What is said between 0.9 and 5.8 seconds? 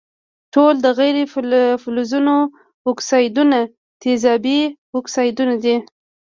غیر فلزونو اکسایدونه تیزابي اکسایدونه دي.